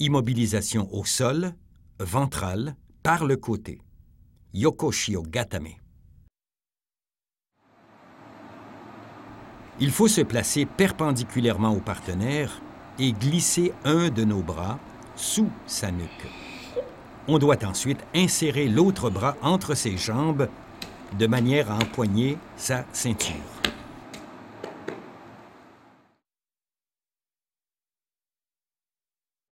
[0.00, 1.54] Immobilisation au sol,
[1.98, 3.80] ventrale, par le côté.
[4.54, 5.70] Yokoshio Gatame.
[9.80, 12.62] Il faut se placer perpendiculairement au partenaire
[13.00, 14.78] et glisser un de nos bras
[15.16, 16.28] sous sa nuque.
[17.26, 20.48] On doit ensuite insérer l'autre bras entre ses jambes
[21.18, 23.57] de manière à empoigner sa ceinture.